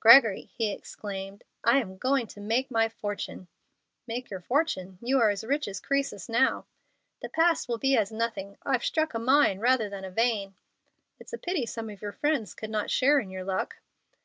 [0.00, 3.46] "Gregory!" he exclaimed, "I am going to make my fortune."
[4.08, 4.98] "Make your fortune!
[5.00, 6.66] You are as rich as Croesus now."
[7.22, 8.58] "The past will be as nothing.
[8.66, 10.56] I've struck a mine rather than a vein."
[11.20, 13.76] "It's a pity some of your friends could not share in your luck."